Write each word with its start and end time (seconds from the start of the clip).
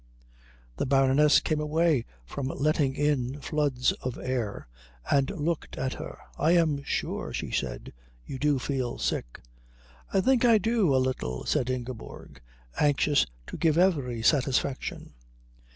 The 0.77 0.87
Baroness 0.87 1.39
came 1.39 1.59
away 1.59 2.05
from 2.25 2.47
letting 2.47 2.95
in 2.95 3.39
floods 3.39 3.91
of 4.01 4.17
air, 4.17 4.67
and 5.11 5.29
looked 5.29 5.77
at 5.77 5.93
her. 5.93 6.17
"I 6.39 6.53
am 6.53 6.81
sure," 6.81 7.31
she 7.31 7.51
said, 7.51 7.93
"you 8.25 8.39
do 8.39 8.57
feel 8.57 8.97
sick." 8.97 9.41
"I 10.11 10.19
think 10.19 10.43
I 10.43 10.57
do 10.57 10.95
a 10.95 10.97
little," 10.97 11.45
said 11.45 11.69
Ingeborg, 11.69 12.41
anxious 12.79 13.27
to 13.45 13.57
give 13.57 13.77
every 13.77 14.23
satisfaction. 14.23 15.13